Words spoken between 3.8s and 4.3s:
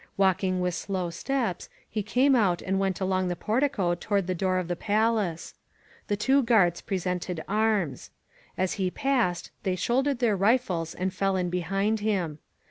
toward